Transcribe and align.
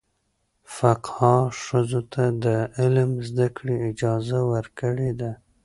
فقهاء 0.75 1.45
ښځو 1.63 2.01
ته 2.13 2.23
د 2.43 2.45
علم 2.79 3.11
زده 3.27 3.47
کړې 3.57 3.75
اجازه 3.89 4.39
ورکړې 4.51 5.11
ده. 5.19 5.31